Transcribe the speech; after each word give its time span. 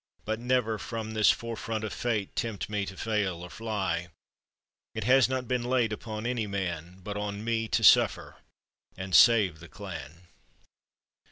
But 0.25 0.39
never 0.39 0.79
from 0.79 1.11
this 1.11 1.29
fore 1.29 1.55
front 1.55 1.83
of 1.83 1.93
fate 1.93 2.35
Tempt 2.35 2.71
me 2.71 2.87
to 2.87 2.97
fail 2.97 3.43
or 3.43 3.51
fly; 3.51 4.07
It 4.95 5.03
has 5.03 5.29
not 5.29 5.47
been 5.47 5.61
laid 5.63 5.93
upon 5.93 6.25
any 6.25 6.47
man, 6.47 7.01
But 7.03 7.17
on 7.17 7.43
me 7.43 7.67
to 7.67 7.83
suffer 7.83 8.37
and 8.97 9.15
save 9.15 9.59
the 9.59 9.69
clan. 9.69 10.23